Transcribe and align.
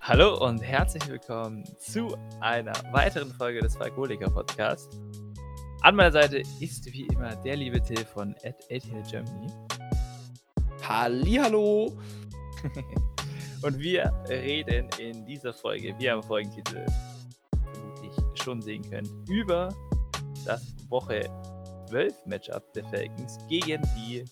Hallo 0.00 0.46
und 0.46 0.60
herzlich 0.60 1.08
willkommen 1.08 1.64
zu 1.80 2.16
einer 2.40 2.72
weiteren 2.92 3.32
Folge 3.32 3.58
des 3.58 3.74
Falkoliker 3.74 4.30
Podcasts. 4.30 5.00
An 5.80 5.96
meiner 5.96 6.12
Seite 6.12 6.42
ist 6.60 6.86
wie 6.92 7.08
immer 7.08 7.34
der 7.34 7.56
liebe 7.56 7.82
Till 7.82 8.04
von 8.04 8.36
Germany. 9.10 9.52
Hallihallo! 10.86 11.98
und 13.62 13.78
wir 13.80 14.12
reden 14.28 14.88
in 15.00 15.26
dieser 15.26 15.52
Folge, 15.52 15.92
wie 15.98 16.04
ihr 16.04 16.14
am 16.14 16.22
Folgentitel 16.22 16.86
vermutlich 17.72 18.12
schon 18.40 18.62
sehen 18.62 18.88
könnt, 18.88 19.10
über 19.28 19.74
das 20.46 20.62
Woche 20.88 21.28
12 21.88 22.26
Matchup 22.26 22.72
der 22.74 22.84
Falcons 22.84 23.38
gegen 23.48 23.82
die 23.96 24.24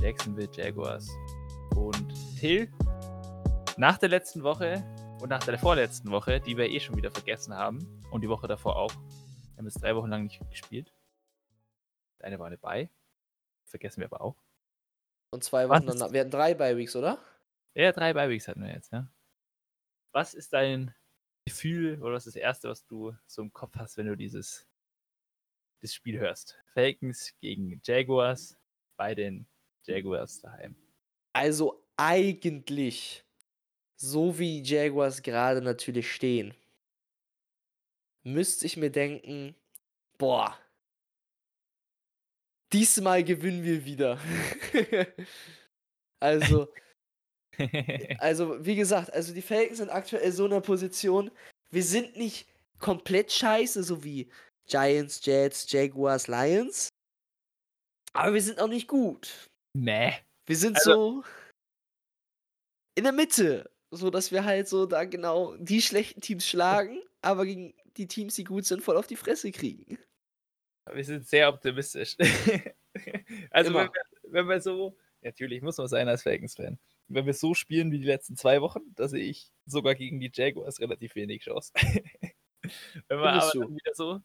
Jacksonville 0.00 0.50
Jaguars. 0.52 1.08
Und 1.76 2.38
Till, 2.38 2.72
nach 3.76 3.98
der 3.98 4.08
letzten 4.08 4.42
Woche 4.42 4.82
und 5.20 5.28
nach 5.28 5.44
der 5.44 5.58
vorletzten 5.58 6.10
Woche, 6.10 6.40
die 6.40 6.56
wir 6.56 6.68
eh 6.68 6.80
schon 6.80 6.96
wieder 6.96 7.10
vergessen 7.10 7.54
haben, 7.54 8.02
und 8.10 8.22
die 8.22 8.28
Woche 8.28 8.48
davor 8.48 8.76
auch, 8.76 8.92
wir 8.94 9.58
haben 9.58 9.66
jetzt 9.66 9.82
drei 9.82 9.94
Wochen 9.94 10.08
lang 10.08 10.24
nicht 10.24 10.40
gespielt. 10.50 10.92
Eine 12.18 12.38
war 12.38 12.50
dabei. 12.50 12.90
Vergessen 13.66 14.00
wir 14.00 14.06
aber 14.06 14.20
auch. 14.20 14.36
Und 15.30 15.44
zwei 15.44 15.68
Wochen 15.68 15.86
danach. 15.86 16.12
Wir 16.12 16.20
hatten 16.20 16.30
drei 16.30 16.54
Bye-Weeks, 16.54 16.96
oder? 16.96 17.18
Ja, 17.74 17.92
drei 17.92 18.12
Bye-Weeks 18.12 18.48
hatten 18.48 18.62
wir 18.62 18.72
jetzt, 18.72 18.92
ja. 18.92 19.06
Was 20.12 20.34
ist 20.34 20.52
dein 20.52 20.94
Gefühl 21.44 22.02
oder 22.02 22.14
was 22.14 22.26
ist 22.26 22.36
das 22.36 22.42
Erste, 22.42 22.68
was 22.68 22.86
du 22.86 23.14
so 23.26 23.42
im 23.42 23.52
Kopf 23.52 23.76
hast, 23.76 23.96
wenn 23.96 24.06
du 24.06 24.16
dieses 24.16 24.66
das 25.82 25.92
Spiel 25.92 26.18
hörst? 26.18 26.58
Falcons 26.72 27.34
gegen 27.40 27.80
Jaguars 27.84 28.56
bei 28.96 29.14
den 29.14 29.46
Jaguars 29.84 30.40
daheim. 30.40 30.74
Also 31.36 31.84
eigentlich, 31.98 33.22
so 34.00 34.38
wie 34.38 34.62
die 34.62 34.72
Jaguars 34.74 35.20
gerade 35.20 35.60
natürlich 35.60 36.10
stehen, 36.10 36.54
müsste 38.22 38.64
ich 38.64 38.78
mir 38.78 38.88
denken, 38.88 39.54
boah, 40.16 40.58
diesmal 42.72 43.22
gewinnen 43.22 43.64
wir 43.64 43.84
wieder. 43.84 44.18
also, 46.20 46.72
also, 48.16 48.64
wie 48.64 48.76
gesagt, 48.76 49.12
also 49.12 49.34
die 49.34 49.42
Falcons 49.42 49.76
sind 49.76 49.90
aktuell 49.90 50.32
so 50.32 50.46
in 50.46 50.52
einer 50.54 50.62
Position, 50.62 51.30
wir 51.70 51.82
sind 51.82 52.16
nicht 52.16 52.48
komplett 52.78 53.30
scheiße, 53.30 53.82
so 53.82 54.02
wie 54.02 54.30
Giants, 54.68 55.20
Jets, 55.22 55.70
Jaguars, 55.70 56.28
Lions. 56.28 56.88
Aber 58.14 58.32
wir 58.32 58.42
sind 58.42 58.58
auch 58.58 58.68
nicht 58.68 58.88
gut. 58.88 59.50
Nee. 59.74 60.14
Wir 60.46 60.56
sind 60.56 60.76
also, 60.76 60.90
so 60.90 61.24
in 62.94 63.04
der 63.04 63.12
Mitte, 63.12 63.70
so 63.90 64.10
dass 64.10 64.32
wir 64.32 64.44
halt 64.44 64.68
so 64.68 64.86
da 64.86 65.04
genau 65.04 65.56
die 65.56 65.82
schlechten 65.82 66.20
Teams 66.20 66.46
schlagen, 66.46 67.02
aber 67.20 67.44
gegen 67.44 67.74
die 67.96 68.06
Teams, 68.06 68.34
die 68.34 68.44
gut 68.44 68.64
sind, 68.64 68.82
voll 68.82 68.96
auf 68.96 69.06
die 69.06 69.16
Fresse 69.16 69.50
kriegen. 69.52 69.98
Wir 70.92 71.04
sind 71.04 71.26
sehr 71.26 71.48
optimistisch. 71.48 72.16
also 73.50 73.74
wenn 73.74 73.88
wir, 73.88 73.92
wenn 74.28 74.48
wir, 74.48 74.60
so, 74.60 74.96
natürlich 75.22 75.62
muss 75.62 75.78
man 75.78 75.88
sein 75.88 76.08
als 76.08 76.22
Falcons-Fan, 76.22 76.78
wenn 77.08 77.26
wir 77.26 77.34
so 77.34 77.54
spielen 77.54 77.90
wie 77.90 77.98
die 77.98 78.06
letzten 78.06 78.36
zwei 78.36 78.60
Wochen, 78.60 78.80
da 78.94 79.08
sehe 79.08 79.24
ich 79.24 79.50
sogar 79.64 79.94
gegen 79.94 80.20
die 80.20 80.30
Jaguars 80.32 80.80
relativ 80.80 81.14
wenig 81.16 81.42
Chance. 81.42 81.72
wenn 83.08 83.18
wir 83.18 83.32
aber 83.32 83.50
dann 83.52 83.74
wieder 83.74 83.94
so, 83.94 84.20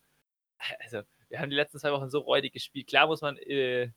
also 0.79 1.01
wir 1.29 1.39
haben 1.39 1.49
die 1.49 1.55
letzten 1.55 1.79
zwei 1.79 1.91
Wochen 1.91 2.09
so 2.09 2.19
räudig 2.19 2.53
gespielt. 2.53 2.87
Klar 2.87 3.07
muss 3.07 3.21
man 3.21 3.37
äh, 3.37 3.91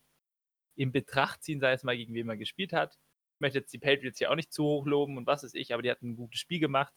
in 0.77 0.93
Betracht 0.93 1.43
ziehen, 1.43 1.61
sei 1.61 1.73
es 1.73 1.83
mal 1.83 1.97
gegen 1.97 2.15
wen 2.15 2.27
man 2.27 2.39
gespielt 2.39 2.73
hat. 2.73 2.99
Ich 3.37 3.41
möchte 3.41 3.59
jetzt 3.59 3.73
die 3.73 3.79
Patriots 3.79 4.19
hier 4.19 4.31
auch 4.31 4.37
nicht 4.37 4.53
zu 4.53 4.65
hoch 4.65 4.87
loben 4.87 5.17
und 5.17 5.27
was 5.27 5.45
ist 5.45 5.55
ich, 5.55 5.73
aber 5.73 5.83
die 5.83 5.91
hatten 5.91 6.11
ein 6.11 6.17
gutes 6.17 6.41
Spiel 6.41 6.61
gemacht 6.61 6.95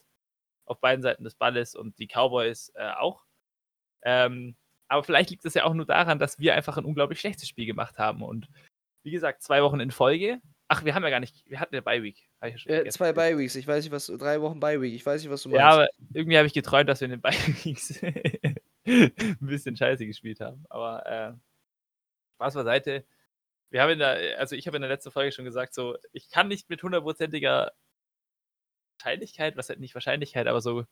auf 0.65 0.79
beiden 0.79 1.01
Seiten 1.01 1.23
des 1.23 1.35
Balles 1.35 1.75
und 1.75 1.97
die 1.99 2.07
Cowboys 2.07 2.71
äh, 2.75 2.91
auch. 2.91 3.25
Ähm, 4.03 4.55
aber 4.89 5.03
vielleicht 5.03 5.29
liegt 5.29 5.45
es 5.45 5.53
ja 5.53 5.65
auch 5.65 5.73
nur 5.73 5.85
daran, 5.85 6.19
dass 6.19 6.39
wir 6.39 6.55
einfach 6.55 6.77
ein 6.77 6.85
unglaublich 6.85 7.19
schlechtes 7.19 7.47
Spiel 7.47 7.65
gemacht 7.65 7.97
haben. 7.97 8.21
Und 8.21 8.47
wie 9.03 9.11
gesagt, 9.11 9.41
zwei 9.41 9.63
Wochen 9.63 9.79
in 9.79 9.91
Folge. 9.91 10.41
Ach, 10.69 10.83
wir 10.83 10.93
haben 10.93 11.03
ja 11.03 11.09
gar 11.09 11.19
nicht, 11.21 11.49
wir 11.49 11.59
hatten 11.59 11.75
ja 11.75 11.81
Bye-Week. 11.81 12.29
Ja 12.41 12.89
zwei 12.89 13.13
Bye-Weeks, 13.13 13.55
ich 13.55 13.67
weiß 13.67 13.83
nicht, 13.83 13.93
was, 13.93 14.07
drei 14.07 14.41
Wochen 14.41 14.59
Bye-Week, 14.59 14.93
ich 14.93 15.05
weiß 15.05 15.21
nicht, 15.21 15.31
was 15.31 15.43
du 15.43 15.49
meinst. 15.49 15.59
Ja, 15.59 15.69
aber 15.69 15.87
irgendwie 16.13 16.37
habe 16.37 16.47
ich 16.47 16.53
geträumt, 16.53 16.89
dass 16.89 16.99
wir 16.99 17.05
in 17.05 17.11
den 17.11 17.21
Bye-Weeks 17.21 18.01
ein 18.85 19.37
bisschen 19.39 19.75
scheiße 19.75 20.05
gespielt 20.05 20.41
haben. 20.41 20.65
Aber 20.69 21.05
äh, 21.05 21.33
Spaß 22.35 22.53
beiseite. 22.53 23.05
Wir 23.69 23.81
haben 23.81 23.91
in 23.91 23.99
der, 23.99 24.39
also 24.39 24.55
ich 24.55 24.67
habe 24.67 24.77
in 24.77 24.81
der 24.81 24.89
letzten 24.89 25.11
Folge 25.11 25.31
schon 25.31 25.45
gesagt, 25.45 25.73
so, 25.73 25.97
ich 26.13 26.29
kann 26.29 26.47
nicht 26.47 26.69
mit 26.69 26.83
hundertprozentiger 26.83 27.71
Wahrscheinlichkeit, 28.99 29.57
was 29.57 29.69
halt 29.69 29.79
nicht 29.79 29.93
Wahrscheinlichkeit, 29.93 30.47
aber 30.47 30.61
so 30.61 30.85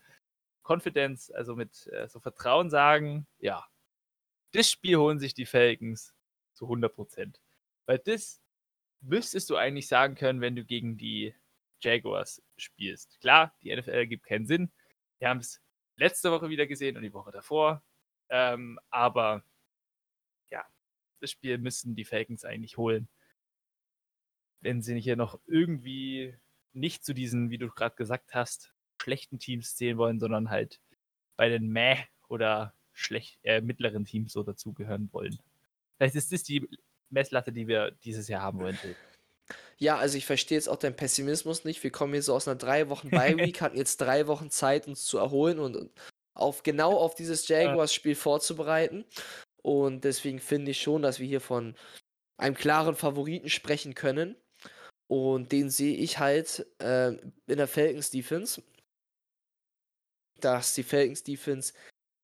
Confidence, 0.63 1.31
also 1.31 1.55
mit 1.55 1.87
äh, 1.87 2.07
so 2.07 2.19
Vertrauen 2.19 2.69
sagen, 2.69 3.27
ja, 3.39 3.65
das 4.51 4.69
Spiel 4.71 4.97
holen 4.97 5.19
sich 5.19 5.33
die 5.33 5.45
Falcons 5.45 6.13
zu 6.53 6.65
100%. 6.65 7.35
Weil 7.85 7.99
das 7.99 8.41
müsstest 9.01 9.49
du 9.49 9.57
eigentlich 9.57 9.87
sagen 9.87 10.15
können, 10.15 10.41
wenn 10.41 10.55
du 10.55 10.65
gegen 10.65 10.97
die 10.97 11.35
Jaguars 11.81 12.41
spielst. 12.57 13.19
Klar, 13.19 13.53
die 13.61 13.75
NFL 13.75 14.07
gibt 14.07 14.25
keinen 14.25 14.47
Sinn. 14.47 14.71
Wir 15.19 15.29
haben 15.29 15.39
es 15.39 15.61
letzte 15.97 16.31
Woche 16.31 16.49
wieder 16.49 16.67
gesehen 16.67 16.97
und 16.97 17.03
die 17.03 17.13
Woche 17.13 17.31
davor. 17.31 17.83
Ähm, 18.29 18.79
aber 18.89 19.43
das 21.25 21.31
Spiel 21.31 21.57
müssen 21.57 21.95
die 21.95 22.05
Falcons 22.05 22.45
eigentlich 22.45 22.77
holen. 22.77 23.07
Wenn 24.61 24.81
sie 24.81 24.99
hier 24.99 25.15
noch 25.15 25.39
irgendwie 25.47 26.35
nicht 26.73 27.03
zu 27.03 27.13
diesen, 27.13 27.49
wie 27.49 27.57
du 27.57 27.67
gerade 27.69 27.95
gesagt 27.95 28.35
hast, 28.35 28.73
schlechten 29.01 29.39
Teams 29.39 29.75
zählen 29.75 29.97
wollen, 29.97 30.19
sondern 30.19 30.49
halt 30.51 30.79
bei 31.35 31.49
den 31.49 31.67
Meh 31.67 31.97
oder 32.27 32.73
schlecht, 32.93 33.39
äh, 33.43 33.61
mittleren 33.61 34.05
Teams 34.05 34.33
so 34.33 34.43
dazugehören 34.43 35.09
wollen. 35.11 35.39
Vielleicht 35.97 36.15
ist 36.15 36.31
das 36.31 36.43
die 36.43 36.67
Messlatte, 37.09 37.51
die 37.51 37.67
wir 37.67 37.91
dieses 38.03 38.27
Jahr 38.27 38.41
haben 38.41 38.59
wollen. 38.59 38.77
Ja, 39.77 39.97
also 39.97 40.17
ich 40.17 40.25
verstehe 40.25 40.57
jetzt 40.57 40.69
auch 40.69 40.77
deinen 40.77 40.95
Pessimismus 40.95 41.65
nicht. 41.65 41.83
Wir 41.83 41.91
kommen 41.91 42.13
hier 42.13 42.23
so 42.23 42.35
aus 42.35 42.47
einer 42.47 42.57
drei 42.57 42.89
Wochen 42.89 43.09
Bye-Week, 43.11 43.61
hatten 43.61 43.77
jetzt 43.77 43.97
drei 43.97 44.27
Wochen 44.27 44.51
Zeit, 44.51 44.87
uns 44.87 45.05
zu 45.05 45.17
erholen 45.17 45.59
und 45.59 45.89
auf 46.35 46.63
genau 46.63 46.97
auf 46.97 47.15
dieses 47.15 47.47
Jaguars-Spiel 47.47 48.15
vorzubereiten. 48.15 49.05
Und 49.65 50.03
deswegen 50.03 50.37
finde 50.39 50.69
ich 50.69 50.79
schon, 50.79 51.01
dass 51.01 51.19
wir 51.19 51.25
hier 51.25 51.41
von 51.41 51.75
einem 52.37 52.55
klaren 52.55 52.95
Favoriten 52.95 53.49
sprechen 53.49 53.95
können. 53.95 54.35
Und 55.07 55.51
den 55.51 55.71
sehe 55.71 55.97
ich 55.97 56.19
halt 56.19 56.67
äh, 56.79 57.13
in 57.47 57.57
der 57.57 57.67
Falcons 57.67 58.11
Defense. 58.11 58.61
Dass 60.39 60.75
die 60.75 60.83
Falcons 60.83 61.23
Defense 61.23 61.73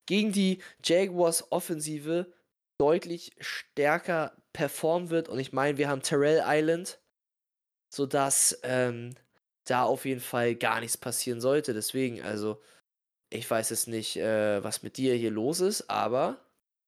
gegen 0.06 0.31
die 0.31 0.62
Jaguars 0.85 1.51
Offensive 1.51 2.31
deutlich 2.80 3.31
stärker 3.40 4.38
performen 4.53 5.09
wird. 5.09 5.28
Und 5.28 5.40
ich 5.40 5.51
meine, 5.51 5.80
wir 5.80 5.90
haben 5.90 6.03
Terrell 6.03 6.44
Island, 6.46 7.00
sodass 7.91 8.59
ähm, 8.62 9.16
da 9.66 9.81
auf 9.81 10.06
jeden 10.06 10.22
Fall 10.22 10.53
gar 10.53 10.80
nichts 10.80 10.96
passieren 10.96 11.41
sollte. 11.41 11.74
Deswegen, 11.74 12.22
also, 12.22 12.62
ich 13.31 13.50
weiß 13.50 13.72
jetzt 13.72 13.88
nicht, 13.88 14.18
äh, 14.18 14.63
was 14.63 14.84
mit 14.84 14.97
dir 14.97 15.16
hier 15.16 15.31
los 15.31 15.59
ist, 15.59 15.90
aber. 15.90 16.40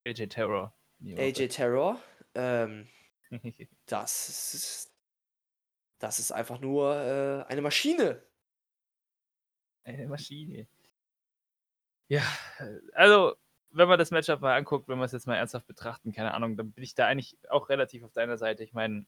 AJ 0.05 0.27
Terror. 0.27 0.73
AJ 1.01 1.47
Terror. 1.49 2.01
Ähm, 2.35 2.87
das 3.85 4.29
ist. 4.29 4.93
Das 5.99 6.19
ist 6.19 6.31
einfach 6.31 6.59
nur 6.59 6.95
äh, 6.95 7.45
eine 7.49 7.61
Maschine. 7.61 8.21
Eine 9.85 10.07
Maschine. 10.07 10.67
Ja, 12.09 12.23
also 12.93 13.35
wenn 13.73 13.87
man 13.87 13.97
das 13.97 14.11
Matchup 14.11 14.41
mal 14.41 14.55
anguckt, 14.55 14.87
wenn 14.87 14.97
man 14.97 15.05
es 15.05 15.11
jetzt 15.11 15.27
mal 15.27 15.35
ernsthaft 15.35 15.65
betrachten, 15.65 16.11
keine 16.11 16.33
Ahnung, 16.33 16.57
dann 16.57 16.71
bin 16.71 16.83
ich 16.83 16.93
da 16.93 17.07
eigentlich 17.07 17.37
auch 17.49 17.69
relativ 17.69 18.03
auf 18.03 18.13
deiner 18.13 18.37
Seite. 18.37 18.63
Ich 18.63 18.73
meine, 18.73 19.05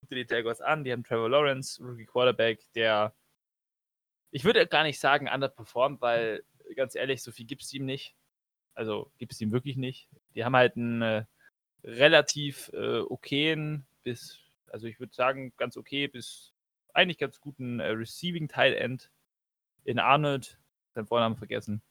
guck 0.00 0.10
dir 0.10 0.24
die 0.24 0.34
Jaguars 0.34 0.60
an, 0.60 0.84
die 0.84 0.92
haben 0.92 1.04
Trevor 1.04 1.30
Lawrence, 1.30 1.82
Rookie 1.82 2.04
Quarterback, 2.06 2.66
der, 2.74 3.14
ich 4.30 4.44
würde 4.44 4.66
gar 4.66 4.82
nicht 4.82 5.00
sagen 5.00 5.28
underperformt, 5.28 6.00
weil 6.00 6.44
ganz 6.76 6.94
ehrlich, 6.94 7.22
so 7.22 7.32
viel 7.32 7.46
gibt 7.46 7.62
es 7.62 7.72
ihm 7.72 7.86
nicht. 7.86 8.14
Also 8.74 9.10
gibt 9.18 9.32
es 9.32 9.40
ihm 9.40 9.52
wirklich 9.52 9.76
nicht. 9.76 10.08
Die 10.34 10.44
haben 10.44 10.56
halt 10.56 10.76
einen 10.76 11.02
äh, 11.02 11.24
relativ 11.84 12.70
äh, 12.72 13.00
okayen 13.00 13.86
bis, 14.02 14.38
also 14.70 14.86
ich 14.86 14.98
würde 14.98 15.14
sagen, 15.14 15.52
ganz 15.56 15.76
okay 15.76 16.08
bis 16.08 16.52
eigentlich 16.94 17.18
ganz 17.18 17.40
guten 17.40 17.80
äh, 17.80 17.88
Receiving 17.88 18.48
Tight 18.48 18.74
End 18.74 19.10
in 19.84 19.98
Arnold, 19.98 20.58
seinen 20.94 21.06
Vornamen 21.06 21.36
vergessen. 21.36 21.82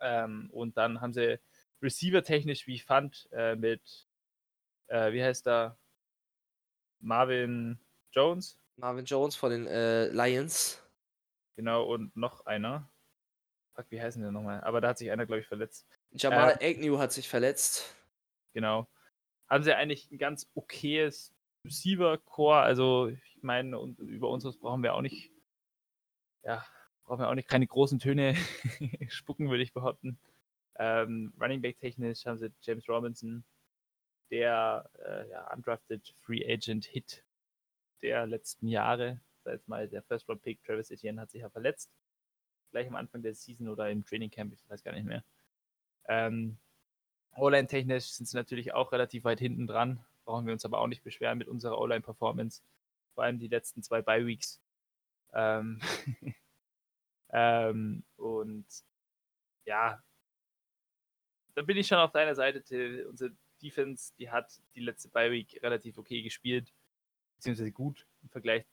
Ähm, 0.00 0.48
und 0.52 0.76
dann 0.76 1.00
haben 1.00 1.12
sie 1.12 1.38
Receiver-technisch, 1.82 2.66
wie 2.66 2.74
ich 2.74 2.84
fand, 2.84 3.28
äh, 3.32 3.56
mit, 3.56 4.06
äh, 4.88 5.12
wie 5.12 5.22
heißt 5.22 5.46
da, 5.46 5.76
Marvin 7.00 7.78
Jones. 8.12 8.58
Marvin 8.76 9.04
Jones 9.04 9.36
von 9.36 9.50
den 9.50 9.66
äh, 9.66 10.08
Lions. 10.08 10.82
Genau, 11.56 11.84
und 11.84 12.14
noch 12.16 12.46
einer. 12.46 12.88
Fuck, 13.80 13.90
wie 13.90 14.02
heißen 14.02 14.22
die 14.22 14.30
nochmal? 14.30 14.60
Aber 14.62 14.82
da 14.82 14.88
hat 14.88 14.98
sich 14.98 15.10
einer, 15.10 15.24
glaube 15.24 15.40
ich, 15.40 15.46
verletzt. 15.46 15.88
Jamal 16.12 16.58
äh, 16.60 16.70
Agnew 16.70 16.98
hat 16.98 17.12
sich 17.12 17.28
verletzt. 17.28 17.96
Genau. 18.52 18.86
Haben 19.48 19.64
sie 19.64 19.74
eigentlich 19.74 20.10
ein 20.10 20.18
ganz 20.18 20.50
okayes 20.54 21.32
Receiver-Core, 21.64 22.60
also 22.60 23.08
ich 23.08 23.42
meine, 23.42 23.76
über 23.98 24.28
unseres 24.28 24.58
brauchen 24.58 24.82
wir 24.82 24.94
auch 24.94 25.00
nicht, 25.00 25.30
ja, 26.42 26.64
brauchen 27.04 27.20
wir 27.20 27.28
auch 27.28 27.34
nicht 27.34 27.48
keine 27.48 27.66
großen 27.66 27.98
Töne 27.98 28.34
spucken, 29.08 29.48
würde 29.48 29.62
ich 29.62 29.72
behaupten. 29.72 30.18
Ähm, 30.76 31.32
Running 31.40 31.62
Back 31.62 31.78
technisch 31.78 32.26
haben 32.26 32.38
sie 32.38 32.52
James 32.60 32.88
Robinson, 32.88 33.44
der 34.30 34.90
äh, 35.04 35.28
ja, 35.30 35.52
undrafted 35.54 36.14
Free 36.20 36.44
Agent 36.46 36.84
Hit 36.84 37.24
der 38.02 38.26
letzten 38.26 38.68
Jahre. 38.68 39.20
Seit 39.44 39.66
mal 39.68 39.88
der 39.88 40.02
First 40.02 40.28
Round 40.28 40.42
Pick 40.42 40.62
Travis 40.64 40.90
Etienne 40.90 41.20
hat 41.20 41.30
sich 41.30 41.40
ja 41.40 41.50
verletzt. 41.50 41.90
Gleich 42.70 42.88
am 42.88 42.96
Anfang 42.96 43.22
der 43.22 43.34
Season 43.34 43.68
oder 43.68 43.90
im 43.90 44.04
Training 44.04 44.30
Camp, 44.30 44.52
ich 44.52 44.68
weiß 44.68 44.82
gar 44.82 44.92
nicht 44.92 45.06
mehr. 45.06 45.24
Ähm, 46.08 46.58
O-Line 47.36 47.68
technisch 47.68 48.10
sind 48.10 48.26
sie 48.26 48.36
natürlich 48.36 48.74
auch 48.74 48.92
relativ 48.92 49.24
weit 49.24 49.38
hinten 49.38 49.66
dran. 49.66 50.04
Brauchen 50.24 50.46
wir 50.46 50.52
uns 50.52 50.64
aber 50.64 50.78
auch 50.78 50.86
nicht 50.86 51.02
beschweren 51.02 51.38
mit 51.38 51.48
unserer 51.48 51.78
O-Line 51.78 52.02
Performance. 52.02 52.62
Vor 53.14 53.24
allem 53.24 53.38
die 53.38 53.48
letzten 53.48 53.82
zwei 53.82 54.02
Bye 54.02 54.26
Weeks. 54.26 54.60
Ähm, 55.32 55.80
ähm, 57.30 58.04
und 58.16 58.66
ja, 59.64 60.02
da 61.54 61.62
bin 61.62 61.76
ich 61.76 61.86
schon 61.86 61.98
auf 61.98 62.12
deiner 62.12 62.34
Seite, 62.34 62.62
Till. 62.62 63.06
Unsere 63.06 63.32
Defense, 63.62 64.12
die 64.18 64.30
hat 64.30 64.60
die 64.74 64.80
letzte 64.80 65.08
Bye 65.08 65.30
Week 65.30 65.60
relativ 65.62 65.98
okay 65.98 66.22
gespielt, 66.22 66.72
beziehungsweise 67.36 67.72
gut 67.72 68.06
im 68.22 68.30
Vergleich 68.30 68.64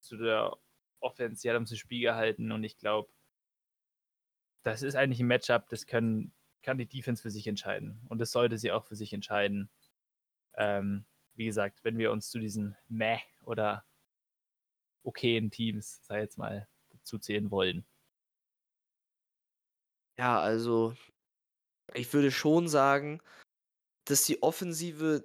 zu 0.00 0.16
der 0.16 0.56
Offense. 1.00 1.40
Sie 1.40 1.50
hat 1.50 1.56
uns 1.56 1.70
das 1.70 1.78
Spiel 1.78 2.00
gehalten 2.00 2.52
und 2.52 2.64
ich 2.64 2.76
glaube, 2.76 3.08
das 4.64 4.82
ist 4.82 4.96
eigentlich 4.96 5.20
ein 5.20 5.26
Matchup, 5.26 5.68
das 5.68 5.86
können, 5.86 6.32
kann 6.62 6.78
die 6.78 6.88
Defense 6.88 7.22
für 7.22 7.30
sich 7.30 7.46
entscheiden. 7.46 8.00
Und 8.08 8.18
das 8.18 8.32
sollte 8.32 8.58
sie 8.58 8.72
auch 8.72 8.84
für 8.84 8.96
sich 8.96 9.12
entscheiden. 9.12 9.70
Ähm, 10.56 11.04
wie 11.34 11.46
gesagt, 11.46 11.84
wenn 11.84 11.98
wir 11.98 12.10
uns 12.10 12.30
zu 12.30 12.38
diesen 12.38 12.76
Meh 12.88 13.20
oder 13.42 13.84
okayen 15.02 15.50
Teams, 15.50 16.04
sei 16.04 16.20
jetzt 16.20 16.38
mal, 16.38 16.66
dazu 16.90 17.18
zählen 17.18 17.50
wollen. 17.50 17.84
Ja, 20.16 20.40
also 20.40 20.94
ich 21.92 22.12
würde 22.12 22.30
schon 22.30 22.68
sagen, 22.68 23.20
dass 24.06 24.24
die 24.24 24.42
Offensive 24.42 25.24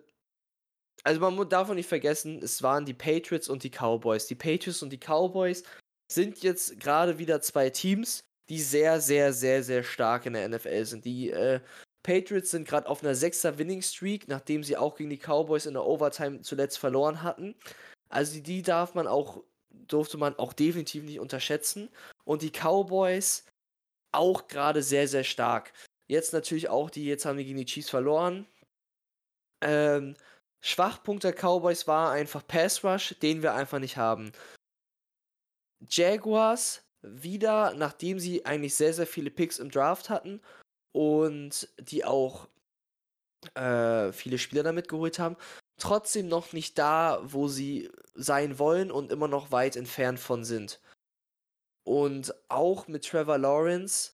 also 1.03 1.21
man 1.21 1.49
darf 1.49 1.69
auch 1.69 1.73
nicht 1.73 1.87
vergessen, 1.87 2.41
es 2.43 2.61
waren 2.61 2.85
die 2.85 2.93
Patriots 2.93 3.47
und 3.47 3.63
die 3.63 3.69
Cowboys. 3.69 4.27
Die 4.27 4.35
Patriots 4.35 4.83
und 4.83 4.91
die 4.91 4.99
Cowboys 4.99 5.63
sind 6.11 6.41
jetzt 6.43 6.79
gerade 6.79 7.19
wieder 7.19 7.41
zwei 7.41 7.69
Teams, 7.69 8.19
die 8.49 8.59
sehr, 8.59 8.99
sehr, 8.99 9.31
sehr, 9.33 9.63
sehr 9.63 9.83
stark 9.83 10.25
in 10.25 10.33
der 10.33 10.49
NFL 10.49 10.85
sind. 10.85 11.05
Die 11.05 11.29
äh, 11.29 11.59
Patriots 12.03 12.51
sind 12.51 12.67
gerade 12.67 12.87
auf 12.87 13.03
einer 13.03 13.13
6er 13.13 13.57
Winning 13.57 13.81
Streak, 13.81 14.27
nachdem 14.27 14.63
sie 14.63 14.77
auch 14.77 14.95
gegen 14.95 15.09
die 15.09 15.19
Cowboys 15.19 15.65
in 15.65 15.73
der 15.73 15.85
Overtime 15.85 16.41
zuletzt 16.41 16.79
verloren 16.79 17.21
hatten. 17.21 17.55
Also 18.09 18.39
die, 18.39 18.61
darf 18.61 18.95
man 18.95 19.07
auch, 19.07 19.43
durfte 19.69 20.17
man 20.17 20.37
auch 20.37 20.53
definitiv 20.53 21.03
nicht 21.03 21.19
unterschätzen. 21.19 21.89
Und 22.25 22.41
die 22.41 22.51
Cowboys 22.51 23.45
auch 24.11 24.47
gerade 24.47 24.81
sehr, 24.81 25.07
sehr 25.07 25.23
stark. 25.23 25.71
Jetzt 26.07 26.33
natürlich 26.33 26.69
auch 26.69 26.89
die, 26.89 27.05
jetzt 27.05 27.25
haben 27.25 27.37
die 27.37 27.45
gegen 27.45 27.59
die 27.59 27.65
Chiefs 27.65 27.89
verloren. 27.89 28.47
Ähm, 29.61 30.15
Schwachpunkt 30.61 31.23
der 31.23 31.33
Cowboys 31.33 31.87
war 31.87 32.11
einfach 32.11 32.45
Pass 32.47 32.83
Rush, 32.83 33.15
den 33.21 33.43
wir 33.43 33.53
einfach 33.53 33.79
nicht 33.79 33.97
haben. 33.97 34.31
Jaguars 35.87 36.83
wieder, 37.01 37.73
nachdem 37.73 38.19
sie 38.19 38.45
eigentlich 38.45 38.75
sehr, 38.75 38.93
sehr 38.93 39.07
viele 39.07 39.31
Picks 39.31 39.59
im 39.59 39.71
Draft 39.71 40.09
hatten 40.09 40.41
und 40.91 41.69
die 41.79 42.05
auch 42.05 42.47
äh, 43.55 44.11
viele 44.11 44.37
Spieler 44.37 44.63
damit 44.63 44.87
geholt 44.87 45.19
haben, 45.19 45.37
trotzdem 45.77 46.27
noch 46.27 46.53
nicht 46.53 46.77
da, 46.77 47.19
wo 47.23 47.47
sie 47.47 47.89
sein 48.13 48.59
wollen 48.59 48.91
und 48.91 49.11
immer 49.11 49.27
noch 49.27 49.51
weit 49.51 49.75
entfernt 49.75 50.19
von 50.19 50.43
sind. 50.43 50.81
Und 51.85 52.35
auch 52.49 52.87
mit 52.87 53.05
Trevor 53.05 53.37
Lawrence 53.37 54.13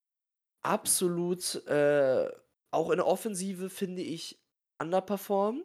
absolut, 0.62 1.66
äh, 1.68 2.32
auch 2.72 2.90
in 2.90 2.98
der 2.98 3.08
Offensive 3.08 3.70
finde 3.70 4.02
ich, 4.02 4.40
underperformen. 4.80 5.64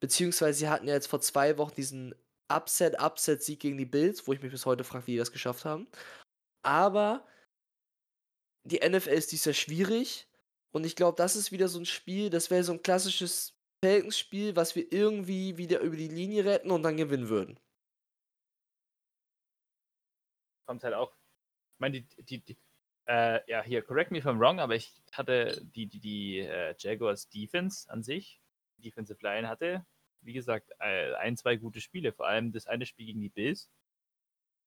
Beziehungsweise 0.00 0.58
sie 0.60 0.68
hatten 0.68 0.86
ja 0.86 0.94
jetzt 0.94 1.06
vor 1.06 1.20
zwei 1.20 1.58
Wochen 1.58 1.74
diesen 1.74 2.14
Upset-Upset-Sieg 2.48 3.60
gegen 3.60 3.78
die 3.78 3.86
Bills, 3.86 4.26
wo 4.26 4.32
ich 4.32 4.42
mich 4.42 4.52
bis 4.52 4.66
heute 4.66 4.84
frage, 4.84 5.06
wie 5.06 5.12
die 5.12 5.18
das 5.18 5.32
geschafft 5.32 5.64
haben. 5.64 5.88
Aber 6.62 7.26
die 8.64 8.80
NFL 8.86 9.10
ist 9.10 9.32
dies 9.32 9.44
Jahr 9.44 9.54
schwierig. 9.54 10.28
Und 10.72 10.84
ich 10.84 10.96
glaube, 10.96 11.16
das 11.16 11.36
ist 11.36 11.52
wieder 11.52 11.68
so 11.68 11.78
ein 11.78 11.86
Spiel, 11.86 12.30
das 12.30 12.50
wäre 12.50 12.64
so 12.64 12.72
ein 12.72 12.82
klassisches 12.82 13.56
Falcons-Spiel, 13.84 14.56
was 14.56 14.74
wir 14.74 14.90
irgendwie 14.92 15.56
wieder 15.56 15.80
über 15.80 15.96
die 15.96 16.08
Linie 16.08 16.44
retten 16.44 16.70
und 16.70 16.82
dann 16.82 16.96
gewinnen 16.96 17.28
würden. 17.28 17.60
Kommt 20.66 20.82
halt 20.82 20.94
auch. 20.94 21.12
Ich 21.12 21.80
meine, 21.80 22.00
die, 22.00 22.24
die, 22.24 22.40
die, 22.42 22.58
äh, 23.06 23.40
ja, 23.50 23.62
hier, 23.62 23.82
correct 23.82 24.10
me 24.10 24.18
if 24.18 24.26
I'm 24.26 24.40
wrong, 24.40 24.58
aber 24.58 24.74
ich 24.74 25.02
hatte 25.12 25.62
die, 25.74 25.86
die, 25.86 26.00
die 26.00 26.38
äh, 26.40 26.74
Jaguars 26.78 27.28
Defense 27.28 27.90
an 27.90 28.02
sich, 28.02 28.40
Defensive 28.78 29.18
Line 29.22 29.48
hatte, 29.48 29.84
wie 30.24 30.32
gesagt, 30.32 30.70
äh, 30.78 31.14
ein, 31.14 31.36
zwei 31.36 31.56
gute 31.56 31.80
Spiele. 31.80 32.12
Vor 32.12 32.26
allem 32.26 32.52
das 32.52 32.66
eine 32.66 32.86
Spiel 32.86 33.06
gegen 33.06 33.20
die 33.20 33.28
Bills. 33.28 33.70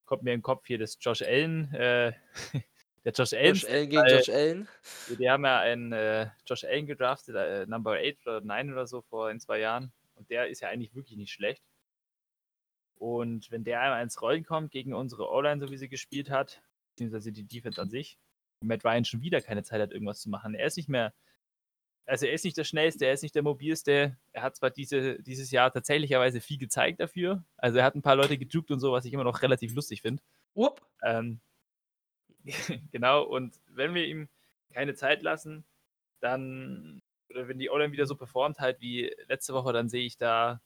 Kommt 0.05 0.23
mir 0.23 0.33
im 0.33 0.41
Kopf 0.41 0.65
hier 0.67 0.77
das 0.77 0.97
Josh 0.99 1.21
Allen, 1.21 1.73
äh, 1.73 2.13
der 3.05 3.11
Josh 3.13 3.33
Allen. 3.33 3.53
Josh 3.55 3.65
Allen 3.65 3.89
gegen 3.89 4.07
Josh 4.07 4.29
Allen. 4.29 4.67
Die 5.19 5.29
haben 5.29 5.45
ja 5.45 5.59
einen 5.59 5.91
äh, 5.91 6.29
Josh 6.45 6.63
Allen 6.63 6.85
gedraftet, 6.85 7.35
äh, 7.35 7.65
Number 7.65 7.97
8 7.99 8.27
oder 8.27 8.41
9 8.41 8.71
oder 8.71 8.87
so 8.87 9.01
vor 9.01 9.27
ein, 9.27 9.39
zwei 9.39 9.59
Jahren. 9.59 9.91
Und 10.15 10.29
der 10.29 10.47
ist 10.47 10.61
ja 10.61 10.69
eigentlich 10.69 10.95
wirklich 10.95 11.17
nicht 11.17 11.31
schlecht. 11.31 11.63
Und 12.95 13.51
wenn 13.51 13.63
der 13.63 13.81
einmal 13.81 14.01
ins 14.01 14.21
Rollen 14.21 14.43
kommt 14.43 14.71
gegen 14.71 14.93
unsere 14.93 15.29
O-Line, 15.29 15.59
so 15.59 15.71
wie 15.71 15.77
sie 15.77 15.89
gespielt 15.89 16.29
hat, 16.29 16.61
beziehungsweise 16.91 17.31
die 17.31 17.43
Defense 17.43 17.79
an 17.79 17.89
sich, 17.89 18.17
Matt 18.61 18.83
Ryan 18.83 19.05
schon 19.05 19.21
wieder 19.21 19.41
keine 19.41 19.63
Zeit 19.63 19.81
hat, 19.81 19.91
irgendwas 19.91 20.21
zu 20.21 20.29
machen. 20.29 20.55
Er 20.55 20.65
ist 20.65 20.77
nicht 20.77 20.89
mehr, 20.89 21.13
also 22.07 22.25
er 22.25 22.33
ist 22.33 22.45
nicht 22.45 22.57
der 22.57 22.63
schnellste, 22.63 23.05
er 23.05 23.13
ist 23.13 23.21
nicht 23.21 23.35
der 23.35 23.43
mobilste. 23.43 24.17
Er 24.31 24.41
hat 24.41 24.55
zwar 24.55 24.69
diese, 24.69 25.21
dieses 25.21 25.51
Jahr 25.51 25.71
tatsächlicherweise 25.71 26.39
viel 26.39 26.57
gezeigt 26.57 27.01
dafür. 27.01 27.43
Also 27.57 27.79
er 27.79 27.85
hat 27.85 27.95
ein 27.95 28.01
paar 28.01 28.15
Leute 28.15 28.37
gejuckt 28.37 28.71
und 28.71 28.79
so, 28.79 28.93
was 28.93 29.05
ich 29.05 29.13
immer 29.13 29.25
noch 29.25 29.41
relativ 29.41 29.75
lustig 29.75 30.01
finde. 30.01 30.23
Ähm, 31.03 31.41
genau, 32.91 33.23
und 33.23 33.59
wenn 33.67 33.93
wir 33.93 34.05
ihm 34.05 34.29
keine 34.73 34.95
Zeit 34.95 35.21
lassen, 35.21 35.65
dann, 36.21 37.01
oder 37.29 37.49
wenn 37.49 37.59
die 37.59 37.69
O-Line 37.69 37.91
wieder 37.91 38.05
so 38.05 38.15
performt 38.15 38.59
halt 38.59 38.79
wie 38.79 39.13
letzte 39.27 39.53
Woche, 39.53 39.73
dann 39.73 39.89
sehe 39.89 40.05
ich 40.05 40.17
da, 40.17 40.61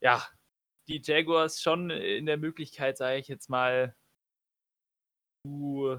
ja, 0.00 0.26
die 0.88 1.00
Jaguars 1.02 1.62
schon 1.62 1.90
in 1.90 2.26
der 2.26 2.36
Möglichkeit, 2.36 2.98
sage 2.98 3.18
ich 3.18 3.28
jetzt 3.28 3.48
mal, 3.48 3.94
zu 5.46 5.98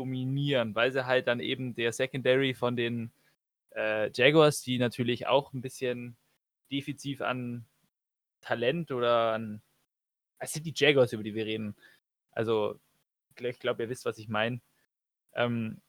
dominieren, 0.00 0.74
weil 0.74 0.92
sie 0.92 1.06
halt 1.06 1.26
dann 1.26 1.40
eben 1.40 1.74
der 1.74 1.92
Secondary 1.92 2.54
von 2.54 2.74
den 2.74 3.12
äh, 3.76 4.10
Jaguars, 4.12 4.62
die 4.62 4.78
natürlich 4.78 5.26
auch 5.26 5.52
ein 5.52 5.60
bisschen 5.60 6.16
defensiv 6.72 7.20
an 7.20 7.66
Talent 8.40 8.90
oder 8.92 9.34
an. 9.34 9.62
Es 10.38 10.54
sind 10.54 10.64
die 10.64 10.72
Jaguars, 10.74 11.12
über 11.12 11.22
die 11.22 11.34
wir 11.34 11.44
reden. 11.44 11.76
Also, 12.32 12.80
ich 13.36 13.58
glaube, 13.58 13.82
ihr 13.82 13.88
wisst, 13.90 14.06
was 14.06 14.18
ich 14.18 14.28
meine. 14.28 14.60
Ähm, 15.34 15.82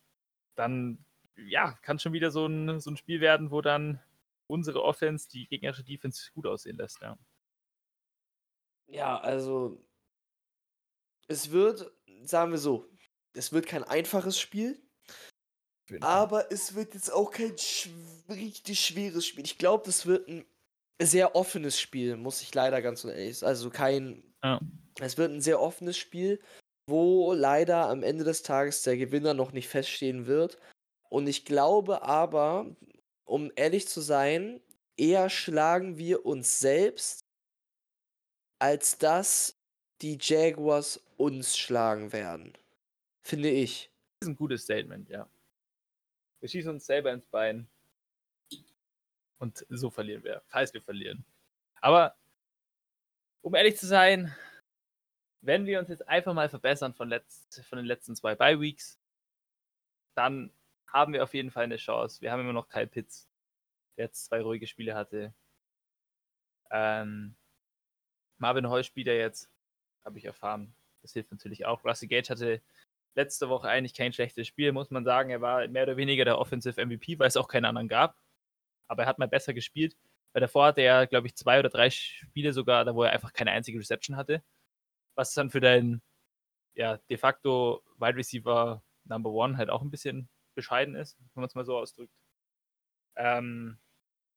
dann, 0.55 1.05
ja, 1.37 1.71
kann 1.81 1.99
schon 1.99 2.13
wieder 2.13 2.31
so 2.31 2.45
ein, 2.45 2.81
so 2.81 2.91
ein 2.91 2.97
Spiel 2.97 3.21
werden, 3.21 3.49
wo 3.49 3.61
dann 3.61 4.01
unsere 4.47 4.83
Offense 4.83 5.29
die 5.29 5.47
gegnerische 5.47 5.85
Defense 5.85 6.31
gut 6.33 6.45
aussehen 6.45 6.77
lässt. 6.77 7.01
Ja, 7.01 7.17
ja 8.87 9.17
also, 9.19 9.81
es 11.27 11.51
wird, 11.51 11.89
sagen 12.23 12.51
wir 12.51 12.57
so, 12.57 12.90
es 13.33 13.51
wird 13.51 13.65
kein 13.67 13.83
einfaches 13.83 14.39
Spiel. 14.39 14.81
Aber 15.99 16.51
es 16.51 16.75
wird 16.75 16.93
jetzt 16.93 17.11
auch 17.11 17.31
kein 17.31 17.57
sch 17.57 17.89
richtig 18.29 18.79
schweres 18.79 19.25
Spiel. 19.25 19.43
Ich 19.43 19.57
glaube, 19.57 19.83
das 19.85 20.05
wird 20.05 20.27
ein 20.29 20.45
sehr 21.01 21.35
offenes 21.35 21.79
Spiel, 21.79 22.15
muss 22.15 22.41
ich 22.41 22.53
leider 22.53 22.81
ganz 22.81 23.03
ehrlich 23.03 23.39
sagen. 23.39 23.49
Also 23.49 23.69
kein. 23.69 24.23
Ja. 24.43 24.61
Es 24.99 25.17
wird 25.17 25.31
ein 25.31 25.41
sehr 25.41 25.59
offenes 25.59 25.97
Spiel, 25.97 26.39
wo 26.87 27.33
leider 27.33 27.89
am 27.89 28.03
Ende 28.03 28.23
des 28.23 28.43
Tages 28.43 28.83
der 28.83 28.97
Gewinner 28.97 29.33
noch 29.33 29.51
nicht 29.51 29.67
feststehen 29.67 30.27
wird. 30.27 30.57
Und 31.09 31.27
ich 31.27 31.43
glaube 31.45 32.03
aber, 32.03 32.75
um 33.25 33.51
ehrlich 33.55 33.87
zu 33.87 34.01
sein, 34.01 34.61
eher 34.97 35.29
schlagen 35.29 35.97
wir 35.97 36.25
uns 36.25 36.59
selbst, 36.59 37.21
als 38.59 38.97
dass 38.97 39.55
die 40.01 40.17
Jaguars 40.21 41.01
uns 41.17 41.57
schlagen 41.57 42.13
werden. 42.13 42.53
Finde 43.23 43.49
ich. 43.49 43.91
Das 44.19 44.27
ist 44.27 44.33
ein 44.33 44.35
gutes 44.35 44.63
Statement, 44.63 45.09
ja. 45.09 45.29
Wir 46.39 46.49
schießen 46.49 46.71
uns 46.71 46.85
selber 46.85 47.11
ins 47.11 47.25
Bein. 47.27 47.67
Und 49.37 49.65
so 49.69 49.89
verlieren 49.89 50.23
wir, 50.23 50.43
falls 50.47 50.73
wir 50.73 50.81
verlieren. 50.81 51.25
Aber 51.81 52.15
um 53.41 53.55
ehrlich 53.55 53.77
zu 53.77 53.87
sein, 53.87 54.35
wenn 55.41 55.65
wir 55.65 55.79
uns 55.79 55.89
jetzt 55.89 56.07
einfach 56.07 56.33
mal 56.33 56.49
verbessern 56.49 56.93
von, 56.93 57.09
letzt, 57.09 57.63
von 57.65 57.77
den 57.77 57.85
letzten 57.85 58.15
zwei 58.15 58.35
Bye 58.35 58.59
Weeks, 58.59 58.99
dann 60.15 60.53
haben 60.87 61.13
wir 61.13 61.23
auf 61.23 61.33
jeden 61.33 61.51
Fall 61.51 61.63
eine 61.63 61.77
Chance. 61.77 62.21
Wir 62.21 62.31
haben 62.31 62.41
immer 62.41 62.53
noch 62.53 62.69
Kyle 62.69 62.87
Pitts, 62.87 63.27
der 63.97 64.05
jetzt 64.05 64.25
zwei 64.25 64.41
ruhige 64.41 64.67
Spiele 64.67 64.93
hatte. 64.93 65.33
Ähm, 66.69 67.35
Marvin 68.37 68.65
ja 68.65 69.13
jetzt, 69.13 69.49
habe 70.03 70.17
ich 70.17 70.25
erfahren. 70.25 70.73
Das 71.01 71.13
hilft 71.13 71.31
natürlich 71.31 71.65
auch. 71.65 71.83
Rusty 71.83 72.07
Gage 72.07 72.29
hatte 72.29 72.61
letzte 73.15 73.49
Woche 73.49 73.67
eigentlich 73.67 73.93
kein 73.93 74.13
schlechtes 74.13 74.47
Spiel, 74.47 74.71
muss 74.71 74.91
man 74.91 75.03
sagen. 75.03 75.29
Er 75.29 75.41
war 75.41 75.67
mehr 75.67 75.83
oder 75.83 75.97
weniger 75.97 76.25
der 76.25 76.39
Offensive 76.39 76.83
MVP, 76.83 77.19
weil 77.19 77.27
es 77.27 77.37
auch 77.37 77.47
keinen 77.47 77.65
anderen 77.65 77.87
gab. 77.87 78.17
Aber 78.87 79.03
er 79.03 79.07
hat 79.07 79.19
mal 79.19 79.27
besser 79.27 79.53
gespielt. 79.53 79.97
Weil 80.33 80.41
davor 80.41 80.67
hatte 80.67 80.81
er, 80.81 81.07
glaube 81.07 81.27
ich, 81.27 81.35
zwei 81.35 81.59
oder 81.59 81.69
drei 81.69 81.89
Spiele 81.89 82.53
sogar, 82.53 82.85
da 82.85 82.95
wo 82.95 83.03
er 83.03 83.11
einfach 83.11 83.33
keine 83.33 83.51
einzige 83.51 83.79
Reception 83.79 84.15
hatte. 84.15 84.43
Was 85.15 85.33
dann 85.33 85.49
für 85.49 85.59
deinen 85.59 86.01
ja, 86.73 86.97
de 87.09 87.17
facto 87.17 87.83
Wide 87.97 88.15
Receiver 88.15 88.81
Number 89.05 89.31
One 89.31 89.57
halt 89.57 89.69
auch 89.69 89.81
ein 89.81 89.91
bisschen 89.91 90.29
bescheiden 90.55 90.95
ist, 90.95 91.17
wenn 91.19 91.41
man 91.41 91.47
es 91.47 91.55
mal 91.55 91.65
so 91.65 91.77
ausdrückt. 91.77 92.13
Ähm, 93.15 93.77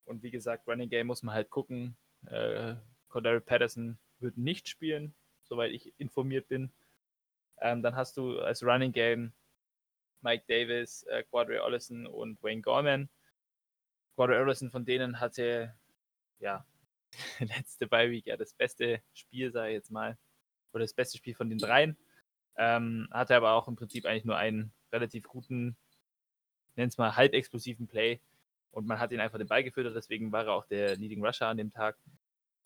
und 0.04 0.22
wie 0.22 0.30
gesagt, 0.30 0.66
Running 0.66 0.88
Game 0.88 1.06
muss 1.06 1.22
man 1.22 1.34
halt 1.34 1.50
gucken. 1.50 1.96
Äh, 2.26 2.74
Cordero 3.08 3.40
Patterson 3.40 3.98
wird 4.18 4.36
nicht 4.36 4.68
spielen, 4.68 5.14
soweit 5.44 5.72
ich 5.72 5.92
informiert 5.98 6.48
bin. 6.48 6.72
Ähm, 7.60 7.82
dann 7.82 7.96
hast 7.96 8.16
du 8.16 8.40
als 8.40 8.62
Running 8.62 8.92
Game 8.92 9.32
Mike 10.24 10.44
Davis, 10.48 11.02
äh, 11.04 11.22
Quadri 11.24 11.58
Ollison 11.58 12.06
und 12.06 12.42
Wayne 12.42 12.62
Gorman. 12.62 13.08
Quadri 14.16 14.36
Ollison 14.36 14.70
von 14.70 14.84
denen 14.84 15.20
hatte 15.20 15.74
ja 16.38 16.66
letzte 17.38 17.86
Bye 17.86 18.10
Week 18.10 18.26
ja 18.26 18.36
das 18.36 18.54
beste 18.54 19.02
Spiel, 19.12 19.52
sage 19.52 19.70
ich 19.70 19.74
jetzt 19.74 19.90
mal, 19.90 20.18
oder 20.72 20.82
das 20.82 20.94
beste 20.94 21.18
Spiel 21.18 21.34
von 21.34 21.50
den 21.50 21.58
dreien. 21.58 21.96
Ähm, 22.56 23.08
hatte 23.10 23.36
aber 23.36 23.52
auch 23.52 23.68
im 23.68 23.76
Prinzip 23.76 24.06
eigentlich 24.06 24.24
nur 24.24 24.36
einen 24.36 24.72
relativ 24.92 25.24
guten, 25.24 25.76
nenn 26.76 26.88
es 26.88 26.98
mal 26.98 27.16
halb 27.16 27.34
explosiven 27.34 27.86
Play. 27.86 28.20
Und 28.70 28.86
man 28.86 28.98
hat 28.98 29.12
ihn 29.12 29.20
einfach 29.20 29.38
den 29.38 29.46
Ball 29.46 29.62
gefüttert, 29.62 29.94
deswegen 29.94 30.32
war 30.32 30.46
er 30.46 30.52
auch 30.52 30.66
der 30.66 30.96
Leading 30.96 31.24
Rusher 31.24 31.48
an 31.48 31.56
dem 31.56 31.70
Tag. 31.70 31.96